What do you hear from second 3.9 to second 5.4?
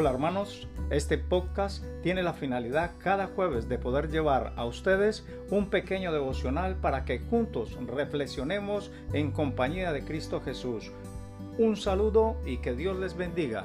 llevar a ustedes